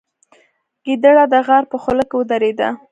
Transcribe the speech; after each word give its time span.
ګیدړه 0.85 1.23
د 1.33 1.35
غار 1.47 1.63
په 1.71 1.77
خوله 1.81 2.03
کې 2.09 2.15
ودرېده. 2.17 2.67